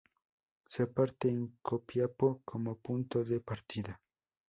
[0.67, 4.01] Se parte en Copiapó como punto de partida.